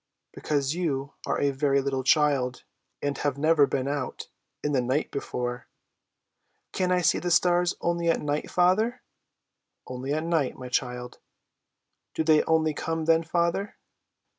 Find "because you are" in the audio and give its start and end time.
0.33-1.39